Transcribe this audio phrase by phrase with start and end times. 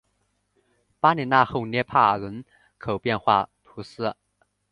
[0.03, 0.09] 巴里讷后
[1.85, 2.43] 帕涅人
[2.79, 4.15] 口变化图示